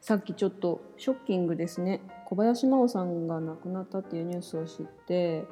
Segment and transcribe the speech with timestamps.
[0.00, 2.00] さっきちょっとショッキングですね。
[2.24, 5.44] 小林真央さんが亡くなったっていうニュースを知って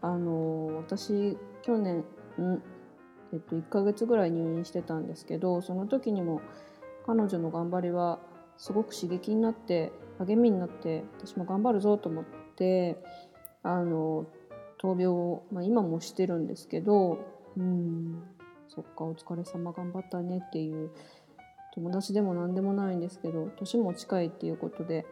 [0.00, 2.04] あの私去年
[2.38, 2.62] ん、
[3.32, 6.40] えっと、1ヶ月ぐらい入院してたんですけどその時にも
[7.06, 8.20] 彼女の頑張りは
[8.58, 12.24] すごく刺激になって励みになって私も頑張るぞと思っ
[12.56, 13.02] て
[13.62, 14.26] あの
[14.80, 17.18] 闘病を、まあ、今もしてるんですけど
[17.56, 18.22] うん
[18.68, 20.90] そっかお疲れ様頑張ったねっていう
[21.76, 25.06] 友達でも何でもないんですけど年も近いっていうことで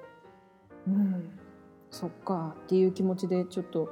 [0.88, 1.38] うん
[1.90, 3.88] そっかっていう気持ちでちょっと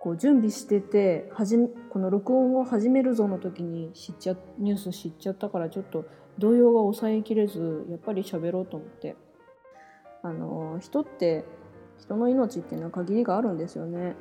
[0.00, 1.56] こう準備しててはじ
[1.90, 6.04] この録音を始めるぞの時に知っちゃニュース知っちゃったからちょっと
[6.38, 9.16] 動揺が抑えきれずやっぱり喋ろうと思って
[10.22, 11.44] あの人って
[11.98, 14.16] 人の命っていうのは限りがあるんですよね。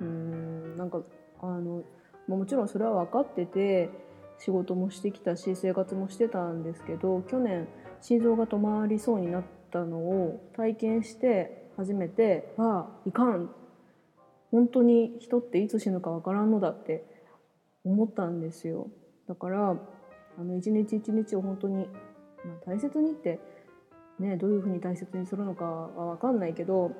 [0.00, 1.00] うんなんか
[1.40, 1.82] あの
[2.26, 3.90] もちろんそれは分かってて
[4.38, 7.68] 仕事もしてきたし生活もしてたんですけど去年
[8.00, 13.50] 心臓が止まりそうになったのを体験して初めて「ああいかん。
[14.50, 17.04] 本当に人っていつ死ぬかわからんのだって
[17.84, 18.88] 思ったんですよ。
[19.28, 19.76] だから
[20.38, 23.40] あの一日一日を本当に、まあ、大切にって
[24.18, 26.92] ねどういうふうに大切にするのかは分かんないけど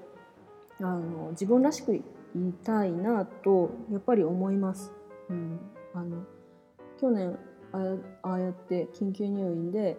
[0.80, 2.02] あの自分らしくい
[2.64, 4.92] たいなとやっぱり思います。
[5.30, 5.58] うん、
[5.94, 6.24] あの
[7.00, 7.38] 去年
[7.72, 9.96] ああやって緊急入院で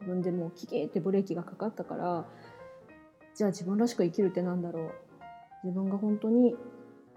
[0.00, 2.26] 自分でもうキキってブレーキがかかったから
[3.34, 4.92] じゃあ自分らしく生きるってなんだろう
[5.64, 6.54] 自分が本当に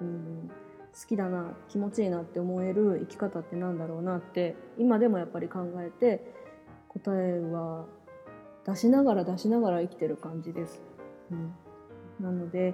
[0.02, 0.50] うん、
[0.94, 6.26] 好きだな気持ちいいなって思える生き方ってなんだろうなって今でもやっぱり考えて
[6.90, 7.86] 答えは
[8.66, 10.82] 出しながら出しながら生きてる感じです。
[11.32, 11.54] うん、
[12.20, 12.74] なので、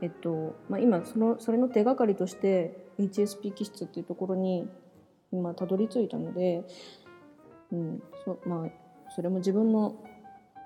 [0.00, 4.66] えっとまあ、今そのそれの手がかりとして HSP 気質っていうところに
[5.32, 6.64] 今たどり着いたので、
[7.72, 8.68] うんそまあ、
[9.14, 9.96] それも自分の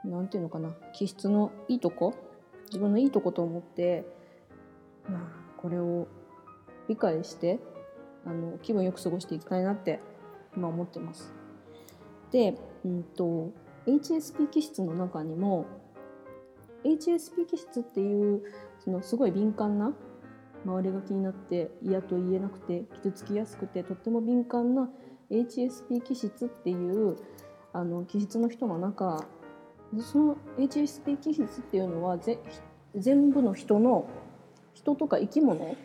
[0.05, 2.15] 何て言うのかな気質のいいとこ
[2.67, 4.05] 自分のいいとこと思って、
[5.09, 5.21] まあ、
[5.61, 6.09] これを
[6.89, 7.59] 理解して
[8.25, 10.01] あの気分よく過ごしていきたいなって
[10.57, 11.33] 今思ってます。
[12.31, 13.51] で、うんと、
[13.87, 15.67] HSP 気質の中にも
[16.85, 18.43] HSP 気質っていう
[18.85, 19.93] そのすごい敏感な
[20.65, 24.89] 周りが気になって嫌と言えなくて傷つきやすくてとっても敏感な
[25.31, 27.17] HSP 気質っていう
[27.73, 29.25] あの気質の人の中
[30.01, 32.19] その HSP 気質っていうのは
[32.95, 34.09] 全部の人の
[34.75, 35.77] 人とか生き物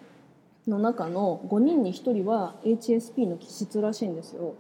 [0.68, 4.56] の中の5人に1人は HSP の気質らしいんですよ。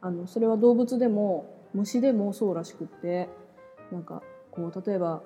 [0.00, 3.28] あのそれは動物でも虫でもそうらしくって
[3.90, 5.22] なんかこう例えば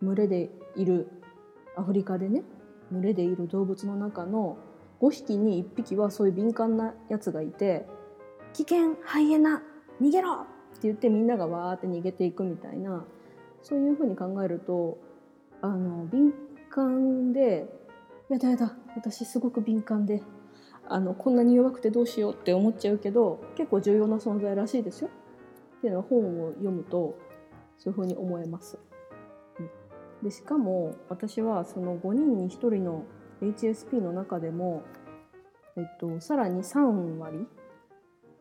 [0.00, 1.08] 群れでいる
[1.76, 2.42] アフリカでね
[2.92, 4.56] 群れでいる動物の中の
[5.00, 7.86] 5匹に1匹はそういう敏感なやつがいて
[8.54, 9.62] 「危険ハイエナ
[10.00, 13.04] 逃げろ!」って言ってみんながわーって逃げていくみたいな
[13.62, 14.98] そういうふうに考えると
[15.60, 16.32] あの敏
[16.70, 17.68] 感で
[18.28, 20.22] やだやだ私すごく敏感で
[20.88, 25.10] あのこんなに弱くてどうしようって思っちゃうけど結構重要な存在らしいですよ
[25.78, 27.16] っていうのは本を読むと
[27.78, 28.78] そういうふうに思えます。
[30.22, 33.04] でしかも私はその5人に1人の
[33.40, 34.82] HSP の中でも、
[35.76, 37.46] えっと、さらに3割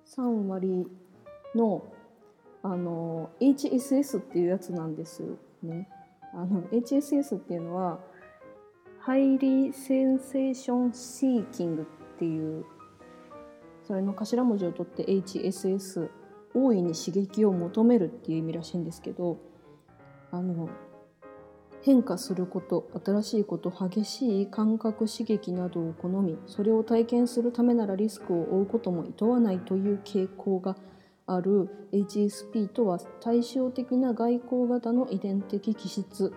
[0.06, 0.88] 3割
[1.56, 1.84] の
[2.64, 5.24] あの HSS っていうやつなんです
[5.64, 5.90] ね。
[6.34, 8.00] あの HSS っていうのは
[9.00, 12.64] highly sensation seeking っていう
[13.84, 16.10] それの頭文字を取って HSS
[16.54, 19.40] 大いに刺激を求めるっていう意味らしいんですけど
[20.32, 20.70] あの
[21.82, 30.76] 変化すること新しいこと激しい感覚刺激などを好みそれを体験するためならリスクを負うことも厭わないという傾向が
[31.26, 36.34] ある HSP とは対照的な外交型の遺伝的気質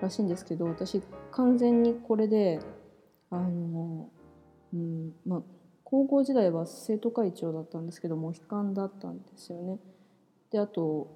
[0.00, 2.60] らしいんですけど私完全にこれで
[3.30, 4.08] あの、
[4.72, 5.42] うんまあ、
[5.84, 9.78] 高校時代は生徒会長だったんですけども悲観だったんですよね。
[10.50, 11.08] であと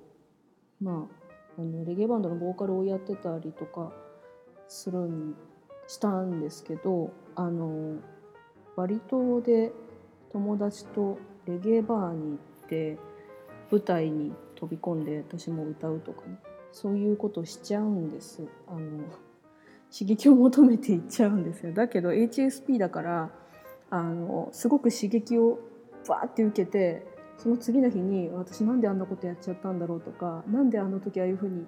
[0.80, 1.17] まあ
[1.58, 3.92] あのレゲエバンドのボーカルをやってたりとか
[4.68, 5.34] するん
[5.86, 7.96] したんですけどあの
[8.76, 9.72] バリ島で
[10.32, 12.34] 友達とレゲエバーに行
[12.66, 12.98] って
[13.70, 16.38] 舞台に飛び込んで私も歌うとかね。
[16.72, 18.46] そういうことしちゃうんです。
[18.66, 18.80] あの
[19.90, 21.72] 刺激を求めていっちゃうんですよ。
[21.72, 23.30] だけど HSP だから
[23.90, 25.58] あのすごく刺激を
[26.06, 27.06] バーって受けて
[27.38, 31.64] その次の日に私なんであんなことやっちゃったんだろうとかなんであの時ああいうふうに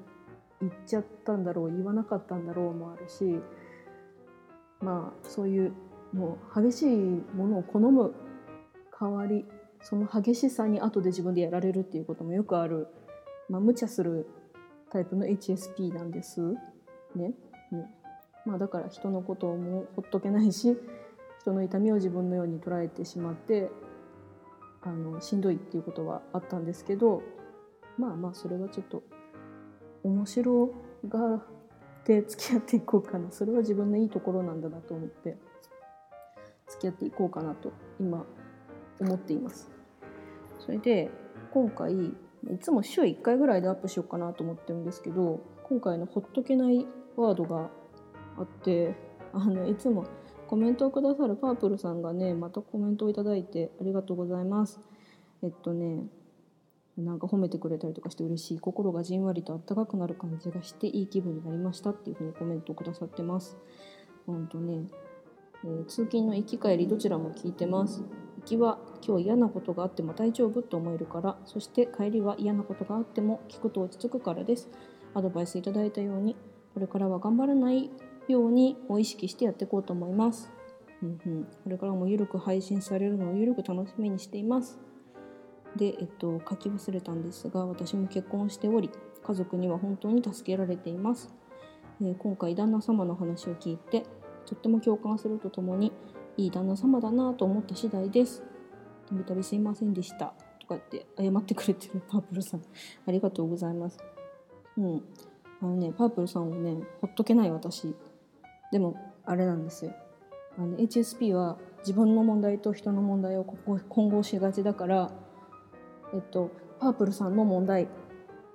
[0.61, 3.41] 言っちゃったんだろう言わなかったんだろうもあるし
[4.81, 5.73] まあそういう
[6.13, 6.89] もう激しい
[7.35, 8.13] ものを好む
[9.01, 9.45] 代わり
[9.83, 12.89] その激しさに後で自分でやられるっていうこともよくある、
[13.49, 14.29] まあ、無茶する
[14.91, 16.41] タイプの HSP なんです
[17.15, 17.33] ね。
[17.73, 17.85] うん
[18.45, 20.77] まあ、だから人のことをもうほっとけないし
[21.41, 23.71] 人の痛みを自分のように捉えてしまって
[24.83, 27.23] あのしんどいっていうことはあったんですけど
[27.99, 29.03] まあまあそれはちょっと
[30.03, 30.73] 面白
[31.09, 31.43] がっ
[32.05, 33.31] て付き合っていこうかな。
[33.31, 35.37] それは自分のいいところなんだなと思って
[36.69, 38.25] 付き合っていこうかなと今
[39.01, 39.71] 思っています。
[40.59, 41.11] それで
[41.53, 42.15] 今回い
[42.61, 46.87] つも週1回ぐらいでアップしようかなと思ってるんですけど今回のほっとけない
[47.17, 47.71] ワードが
[48.39, 48.95] あって
[49.33, 50.07] あのいつも
[50.51, 54.81] コメントをくださるパープルさんがねまたコメントをいただいてありがとうございます。
[55.45, 56.09] えっとね
[56.99, 63.57] なんか褒めてくれたりとかして嬉しい心がじんわりとあったかくなる感じがしていい気分になりましたっていうふうにコメントをくださってます。
[64.27, 64.89] ほんとね、
[65.63, 68.03] えー、通勤の行き帰りどちらも聞いてます。
[68.39, 74.69] 行きは今日嫌なことがあっても大丈夫と思えるからそして帰りは嫌なことがあっても聞くと落ち着くからです。
[75.15, 76.35] アドバイスいただいたように
[76.75, 77.89] これからは頑張らない
[78.31, 80.51] ようにを意識してやっていこうと思います。
[81.03, 84.79] うんうん、これからもゆるく配信されるのをゆるく楽しみにしています。
[85.77, 88.91] で、えっと、書き忘れたんですが、私も結婚しており、
[89.23, 91.33] 家族には本当に助けられています。
[92.01, 94.05] えー、今回、旦那様の話を聞いて、
[94.47, 95.93] とっても共感するとともに、
[96.37, 98.43] いい旦那様だなと思った次第です。
[99.09, 100.35] たびたびすいませんでした。
[100.61, 102.63] とかって謝ってくれてる パープルさん、
[103.07, 103.99] ありがとうございます。
[104.77, 105.03] うん。
[105.61, 107.95] あのね、パープルさんをね、ほっとけない私。
[108.73, 109.93] でも、あれなんですよ。
[110.59, 115.11] あの HSP は自分の問題と人の問題を混合しがちだから
[116.13, 116.51] えっと、
[116.81, 117.89] パープルさんの問題、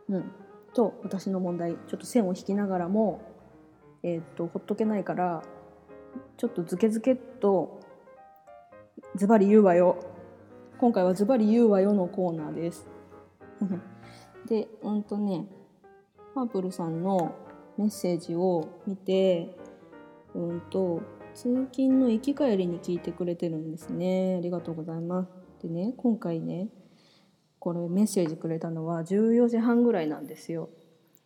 [0.10, 0.32] うん、
[0.74, 3.22] と私の問題ちょっと線を引きながらも、
[4.04, 5.44] えっと、ほっとけないから
[6.38, 7.80] ちょっとズケズケっと
[9.16, 9.98] ズバリ言うわよ
[10.78, 12.88] 今回はズバリ言うわよのコーナーです
[14.48, 15.48] でうんとね
[16.34, 17.36] パープルさんの
[17.78, 19.58] メッセージを見て
[20.36, 21.02] うんと
[21.34, 26.70] 通勤の行き帰りに聞いてくれてるんですねありがとうございますでね今回ね
[27.66, 30.70] これメッセージくれたのは14時半ぐらいなんですよ。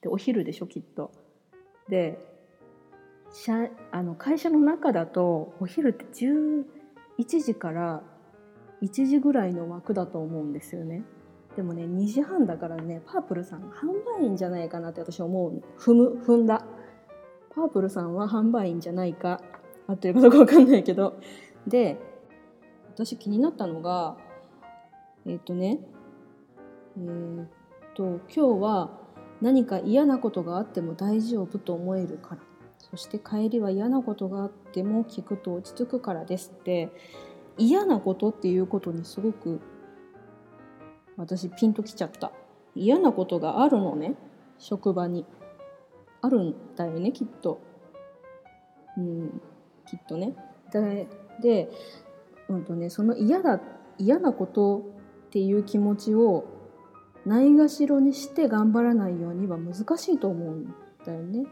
[0.02, 1.12] でお昼でしょきっと。
[1.90, 2.18] で
[3.34, 6.64] 社あの会社の中だとお昼って11
[7.44, 8.04] 時から
[8.82, 11.04] 1時ぐらいの枠だと思うんですよね。
[11.58, 13.88] でもね2時半だからねパープルさん販
[14.20, 16.66] 売員じゃないかなって私思う踏む踏んだ
[17.56, 19.42] パープルさんは販売員じゃないか。
[19.88, 21.20] 合ってるかどうか分かんないけど。
[21.68, 21.98] で
[22.94, 24.18] 私気になったのが
[25.26, 25.80] えっ、ー、とね
[26.98, 27.48] えー、っ
[27.96, 28.90] と今日は
[29.42, 32.42] 何か嫌なことがあっても大丈夫と思えるから。
[32.78, 36.90] そして帰りは嫌なことがあっても聞くと落ち着くからですって。
[37.60, 39.60] 嫌なことっていうことにすごく
[41.18, 42.32] 私ピンときちゃった。
[42.74, 44.16] 嫌なことがあるのね
[44.58, 45.26] 職場に。
[46.22, 47.62] あるんだよねきっと
[48.98, 49.42] うん
[49.86, 50.36] きっとね
[50.72, 51.08] で
[51.42, 51.70] で、
[52.48, 53.60] うんとね、その嫌だ
[53.98, 54.80] 嫌なこと
[55.28, 56.46] っていう気持ちを
[57.26, 60.74] ないがしろにして頑張らないようには難しいと思うん
[61.06, 61.46] だよね。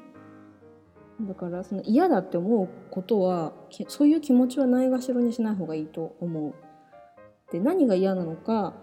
[1.22, 3.54] だからその嫌だって思うことは
[3.88, 6.54] そういう気持ちはないがしろにしない方がいいと思う。
[7.52, 8.74] で何が嫌なのか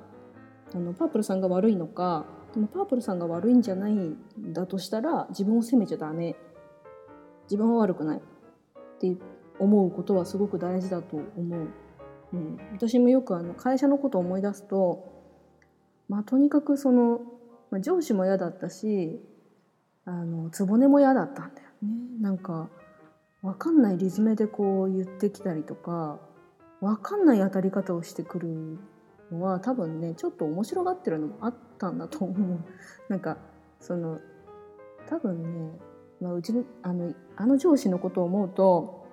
[0.75, 4.16] あのパープルさんが悪いのかでもパープルさんが悪いんじゃないん
[4.52, 6.37] だとしたら自分を責めちゃダメ。
[7.44, 8.18] 自分は悪くない。
[8.18, 8.20] っ
[8.99, 9.16] て
[9.58, 11.68] 思うことはすごく大事だと思う。
[12.32, 15.14] うん、私もよくあの会社のことを思い出すと
[16.08, 17.20] まあ、とにかくその、
[17.70, 19.20] まあ、上司も嫌だったし
[20.04, 21.88] あの局も嫌だったんだよね。
[22.20, 22.68] なんか
[23.42, 26.18] 分かんないリズムでこう言ってきたりとか
[26.80, 28.78] 分かんない当たり方をしてくる
[29.30, 32.59] のは多分ねちょっと面白がってるのもあってったんだと思う。
[33.09, 33.37] なんか
[33.81, 34.21] その
[35.09, 35.78] 多分ね、
[36.21, 39.07] まあ、うちのあのあの上司のことを思うと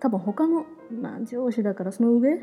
[0.00, 0.66] 多分他の、
[1.00, 2.38] まあ、上司だからその上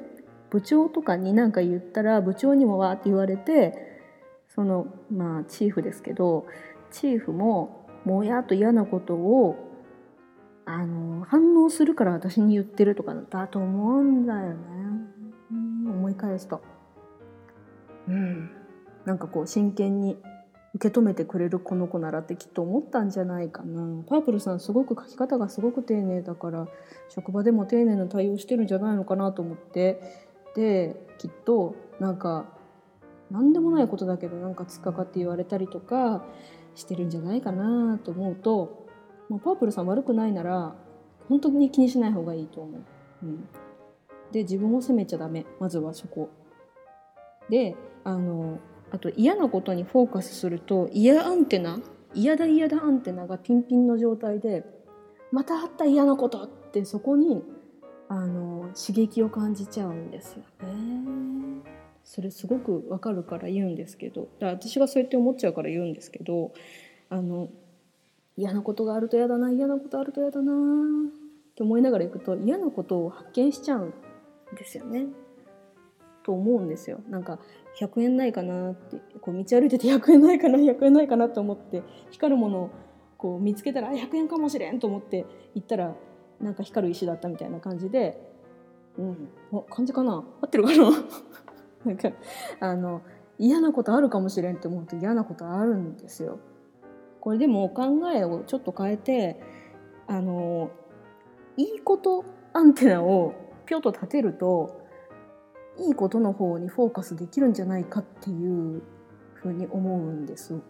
[0.50, 4.02] 部長とかに何か言ったら部長にもわーって言われて
[4.50, 6.46] そのまあチーフですけど
[6.92, 9.56] チーフももやっと嫌なことを
[10.66, 14.56] あの反応するから私に言ってるとかだと思うんだよね、
[15.52, 16.62] うん、思い返すと。
[18.08, 18.61] うん。
[19.06, 20.18] なんかこう真剣に
[20.74, 26.68] 受け止めてくれるこの子ならってきっと思ったんじゃないかなパープルさんすごく書き方がすごく丁寧だから
[27.10, 30.02] 職場でも丁寧な対応してるんじゃないのかなと思って
[30.56, 32.46] できっとなんか
[33.30, 36.24] 何でもないことだけどなんか突っかかって言われたりとか
[36.76, 38.88] してるんじゃないかなと思うと、
[39.30, 40.76] まあ、パープルさん悪くないなら
[41.28, 42.82] 本当に気にしない方がいいと思う。
[43.24, 43.48] うん、
[44.32, 46.30] で自分を責めちゃダメまずはそこ。
[47.50, 48.60] であの
[48.92, 51.80] あと嫌なことにフォーカスすると嫌アンテナ
[52.14, 54.66] 嫌だ嫌だアンテナがピンピンの状態で
[55.32, 57.42] またあった嫌なことってそこに
[58.10, 61.62] あの刺激を感じちゃうんですよね。
[62.04, 66.52] それすごくわかるから言うんですけどだから私がそうやって思っちゃうから言うんですけど
[67.10, 67.50] あの
[68.36, 70.56] 嫌なことがあると嫌だな嫌なことあると嫌だなっ
[71.56, 73.94] て思いながら行くと嫌なことを発見しちゃうん
[74.56, 75.06] ですよね。
[76.24, 77.00] と思うんですよ。
[77.10, 77.40] なんか
[77.80, 82.70] 100円ないかなってこう道歩いてて100円ないかな100円ないかなと思って光るものを
[83.18, 85.26] こう見つけたら100円かもしれんと思って
[85.56, 85.96] 行ったら
[86.40, 88.20] なんか光る石だったみたいな感じで、
[88.98, 89.30] うん、
[89.70, 90.92] 感じかな合ってるかな？
[91.86, 92.12] なんか
[92.60, 93.02] あの
[93.40, 96.40] 嫌なことあるかもしれんって思うと嫌なことあるんですよ。
[97.20, 99.40] これでも考えをちょっと変えて
[100.08, 100.72] あの
[101.58, 103.34] いいことアンテナを
[103.66, 104.81] ぴょっと立てると
[105.80, 108.82] いいことの方にフォーカスできるんじゃないかっていう
[109.34, 110.62] ふうに思うんですね。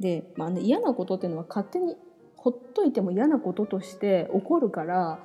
[0.00, 1.96] で、まあね、嫌なことっていうのは勝手に
[2.36, 5.18] ほっといても嫌なこととして起こるから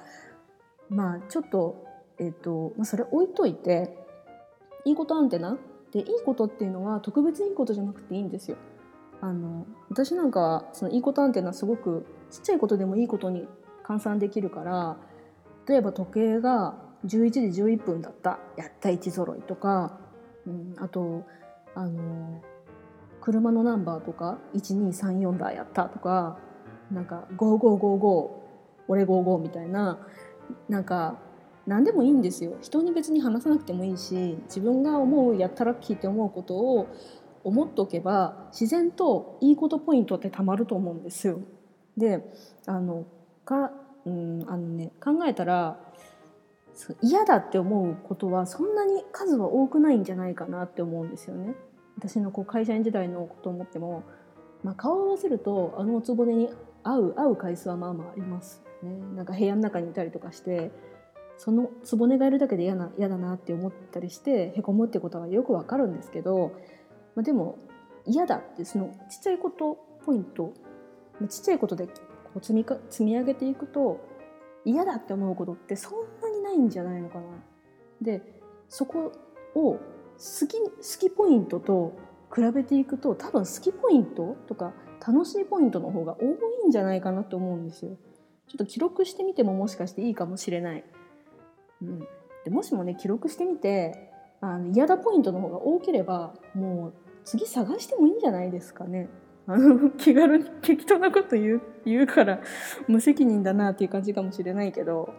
[0.90, 1.86] まあちょっと
[2.20, 3.96] えっ、ー、と、まあ、それ置いといて
[4.86, 5.58] いいことアンテナ
[5.92, 8.58] でいいことっていうのは特別いいことじゃなくていいんですよ。
[9.22, 13.48] あの私なんかはそのいいことアンテナすごくちっちゃいことでもいいことに
[13.86, 14.98] 換算できるから
[15.66, 20.00] 例えば時計が11時11分だったやった位置揃いとか、
[20.48, 21.24] うん、あと
[21.76, 22.42] あの
[23.22, 26.38] 車のナンバーとか1234だやったとか
[26.92, 28.30] なんか5555
[28.88, 30.00] 俺55みたいな
[30.70, 31.18] なんか
[31.66, 36.88] 何でもいいんですよ人に別に話さなくてもいいし自分が思うやったら聞いて思うことを
[37.44, 41.40] 思っておけば自然といいことポイントってたまると思うんですよ。
[41.98, 42.24] で
[42.66, 43.06] あの
[43.46, 43.72] か、
[44.06, 45.80] うん、あのね考えたら
[47.02, 51.56] 嫌だって思うことはそんなに数は多くないんじゃないかなって思うんですよね。
[51.98, 54.04] 私のこう会社員時代のことを思っても、
[54.64, 56.50] まあ、顔を合わせるとあのおつぼねに
[56.84, 58.92] 会う会う回数はまあまあありますね。
[59.16, 60.72] なんか部屋の中にいたりとかして
[61.38, 66.54] そのつぼねがいるだけで嫌な嫌だなって思ったりしてへこむってことはよくわかるんですけど、
[67.16, 67.58] まあ、でも
[68.06, 70.54] 嫌だってそのちっちゃいことポイント
[71.30, 71.94] ちっちゃいことでこ
[72.38, 74.00] う積みか積み上げていくと
[74.66, 77.24] 嫌だって思うことってそんなにないんじゃないのかな。
[78.02, 78.22] で
[78.70, 79.12] そこ
[79.56, 79.78] を好
[80.48, 81.94] き好きポイントと
[82.34, 84.74] 比べていくと多分好きポイントとか
[85.06, 87.98] 楽しいポイントの方が多いんじゃないかなと思うんですよ。
[88.48, 90.84] ちょっと記録してみてももしかしていいかもしれない。
[91.82, 92.00] うん、
[92.46, 96.94] でもしもね記録してみてあの嫌だポイントの方が多ければもう
[97.24, 99.10] 次探してもいいんじゃないですかね。
[99.46, 102.40] あの 気軽に適当なこと言う言うから
[102.88, 105.14] 無責任だなっていう感じかもしれないけど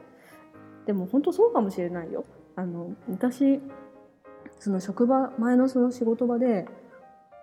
[0.86, 2.24] でも本当そうかもしれないよ。
[2.56, 3.60] あの私
[4.60, 6.66] その職場前のその仕事場で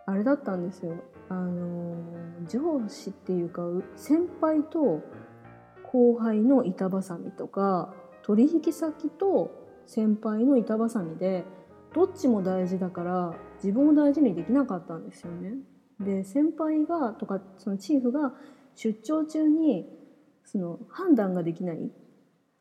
[0.05, 0.95] あれだったんですよ
[1.29, 1.95] あの
[2.47, 3.63] 上司っていうか
[3.95, 5.01] 先輩と
[5.83, 7.93] 後輩の板挟みとか
[8.23, 9.51] 取引先と
[9.85, 11.43] 先輩の板挟みで
[11.93, 13.33] どっちも大事だから
[13.63, 15.55] 自分を大事にできなかったんですよね。
[15.99, 18.33] で先輩がとかそのチーフが
[18.75, 19.85] 出張中に
[20.45, 21.91] その判断ができない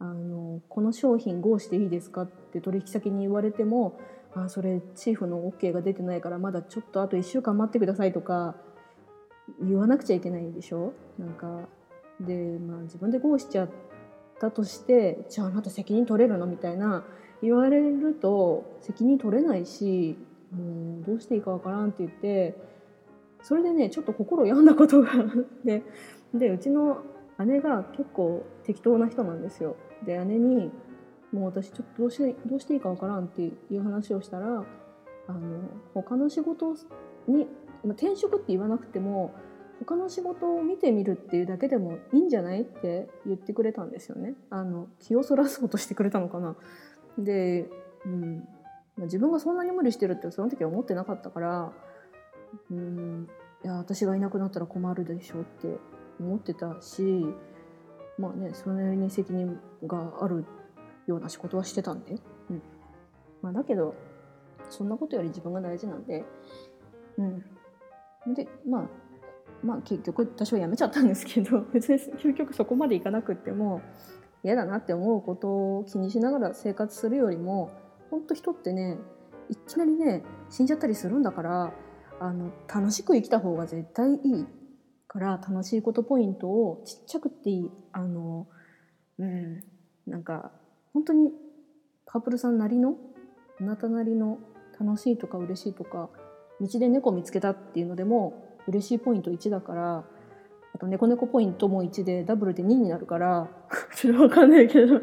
[0.02, 4.00] あのこの商品合していいですかって取引先に言われても
[4.34, 8.56] あそれチーフの OK が出てないからまだちょっとあと1週間待ってくださいとか
[9.62, 10.94] 言わなくちゃいけないんでしょ？
[11.18, 11.68] なんか
[12.18, 13.68] で、まあ、自分で合しちゃっ
[14.38, 16.46] たとしてじゃああなた責任取れるの？
[16.46, 17.04] みたいな
[17.42, 20.16] 言われると責任取れないし
[20.50, 22.56] もうどうしていいかわからんって言って
[23.42, 25.26] それでねちょっと心を病んだことがあっ
[25.66, 25.82] て
[26.32, 27.02] でうちの
[27.44, 29.76] 姉が結構適当な人なんですよ。
[30.04, 30.70] で姉に
[31.32, 34.64] もう私ちょっとどうしてどうしていいかわからんっていう話をしたら
[35.28, 35.60] あの
[35.94, 36.74] 他の仕事
[37.28, 37.46] に
[37.84, 39.32] まあ転職って言わなくても
[39.80, 44.34] 他の仕事を見てみるっていうだけでもいいんじゃないって言ってくれたんですよね。
[44.50, 46.54] あの気をそらそうとしてくれたのかな。
[47.18, 47.66] で、
[48.04, 48.36] うん
[48.96, 51.72] まあ、自分がそんなに無理してるってその時は思ってなかったから、
[52.70, 53.28] うん、
[53.64, 55.78] いや私がいなくなったら困るでしょって
[56.20, 57.24] 思ってたし
[58.20, 60.44] まあねそれに責任がある
[61.06, 62.16] ような仕事はしてたんで、
[62.50, 62.62] うん。
[63.42, 63.94] まあ、だけど
[64.68, 66.24] そんなことより自分が大事なんで、
[67.18, 68.88] うん、でまあ
[69.64, 73.80] まあ結局私は辞めちゃったんですけど 別に究極そこまでいかなくっても
[74.42, 77.70] 嫌だなって思うことを気にしながら生活するよりも
[78.10, 78.98] 本当人ってね
[79.48, 81.72] いきなりね死んじゃったりするんだから
[82.20, 84.46] あの楽しく生きた方が絶対いい。
[85.10, 88.46] から楽しいことポイントをちっちゃくっていいあの
[89.18, 89.60] うん
[90.06, 90.52] なんか
[90.94, 91.32] 本当に
[92.06, 92.94] パープルさんなりの
[93.60, 94.38] あなたなりの
[94.78, 96.10] 楽しいとか嬉しいとか
[96.60, 100.04] 道で猫見つけたっていうのでも嬉しいポイント1だから
[100.74, 103.50] あと猫猫ポイントも1でダブルで2になるから
[103.96, 105.00] ちょっとわかんないけど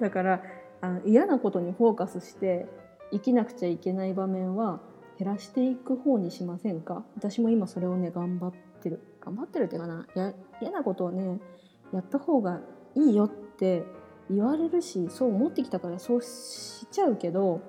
[0.00, 0.42] だから
[0.80, 2.66] あの嫌なことにフォーカスして
[3.12, 4.80] 生きなくちゃいけない場面は
[5.16, 7.04] 減らしていく方にしませんか？
[7.16, 8.52] 私も今それをね頑張っ
[8.82, 9.00] てる。
[9.20, 10.06] 頑張ってるっていうかな
[10.60, 11.40] 嫌なことをね
[11.92, 12.60] やった方が
[12.94, 13.84] いいよって
[14.30, 17.60] 言われるしそう思ってきたからそうしちゃうけど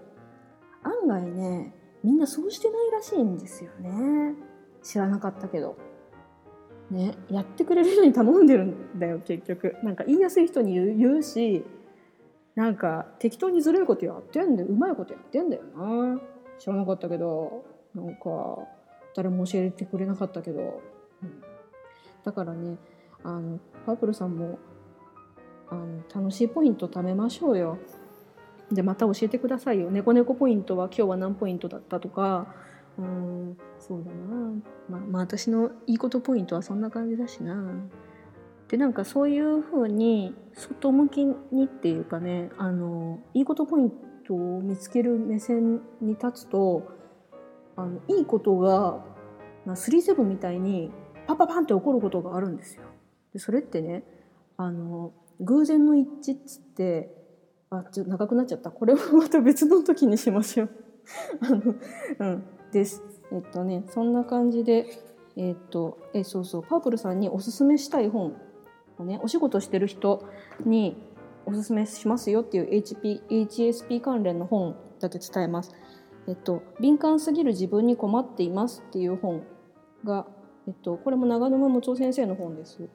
[0.84, 4.34] 案外ねみんなそうしてないらしいんですよね。
[4.82, 5.78] 知らなかったけど。
[6.90, 9.76] ねやってくれる人に頼んでるんだよ結局。
[9.84, 11.66] なんか言いやすい人に言うし
[12.56, 14.70] なんか適当にずるいことやってんだよ。
[14.70, 16.22] うまいことやってんだよな。
[16.58, 17.66] 知らなかったけど。
[17.96, 18.68] なんか
[19.16, 20.82] 誰も教えてくれなかったけど、
[21.24, 21.44] うん、
[22.24, 22.78] だからね
[23.24, 24.60] あのパープルさんも
[25.70, 27.78] あの楽しいポイント貯めましょうよ。
[28.72, 29.90] でまた教えてくださいよ。
[29.92, 32.54] 猫猫ポイントは今日は何ポイントだったとか。
[32.98, 34.52] うんそうだな。
[34.90, 37.74] まあ、まあ私のいいことポイントはそんな感じだしな。
[38.68, 43.92] でなんかそういうふうに外向きにっていうかねあのいいことポイン
[44.28, 46.88] トを見つける目線に立つと
[47.76, 49.04] あのいいことが
[49.66, 50.92] まあ37みたいに
[51.30, 52.82] パパパンって起こることがあるんですよ。
[53.34, 54.04] でそれってね
[54.58, 57.16] あの偶然の一致っつって
[57.70, 60.70] あちょっと長くなっちゃったこれはまた別の時にしましょう。
[61.46, 61.76] あの
[62.20, 64.88] うんですえっとねそんな感じで
[65.36, 68.36] えっとえそうそうパープルさんにおすすめしたい本
[68.98, 70.24] をねお仕事してる人
[70.66, 70.98] に
[71.46, 75.76] おすすめしますよっていう HP HSP 関連の本だけ伝えます。
[76.28, 79.42] えっと、敏感すぎる自分に困っていますっていう本
[80.04, 80.28] が、
[80.70, 82.88] えっと、これも長沼睦夫先生の本です。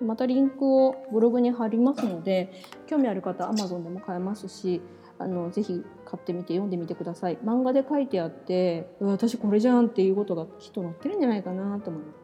[0.00, 2.52] またリンクをブログに貼りますので
[2.86, 4.80] 興味ある方 Amazon でも買えますし
[5.18, 7.38] あのぜひ買ってみて読んでみてください。
[7.38, 12.16] 漫画で書いてあって私これじゃんっていうことがきっと載ってるんじゃないかなと思います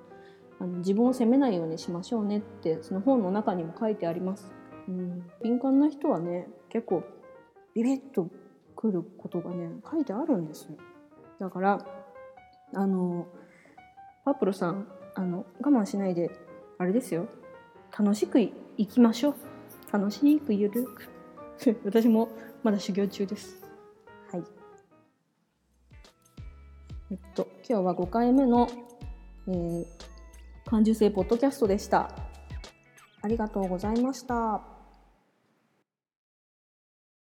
[0.60, 4.52] あの自分を責めないようにしましょうねってその本の中にも書いてあります、
[4.86, 7.02] うん、敏感な人はね結構
[7.74, 8.30] ビビッと
[8.76, 10.76] くることがね書いてあるんですよ。
[11.40, 11.84] だから
[12.72, 13.26] あの
[14.24, 16.30] パープルさんあの我慢しないで
[16.78, 17.28] あれですよ。
[17.96, 19.34] 楽しく生きましょう。
[19.92, 21.08] 楽しくゆるく。
[21.84, 22.28] 私も
[22.62, 23.62] まだ修行中です。
[24.32, 24.44] はい。
[27.10, 28.68] えっと今日は5回目の、
[29.46, 29.86] えー、
[30.64, 32.10] 感受性ポッドキャストでした。
[33.22, 34.73] ありがとうございました。